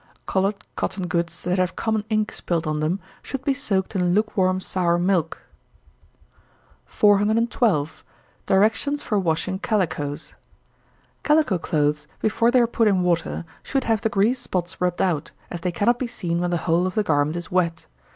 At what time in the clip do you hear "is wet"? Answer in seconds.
17.35-17.85